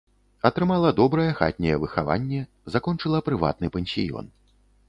Атрымала 0.47 0.89
добрае 0.99 1.25
хатняе 1.41 1.75
выхаванне, 1.83 2.41
закончыла 2.77 3.23
прыватны 3.29 3.73
пансіён. 3.77 4.25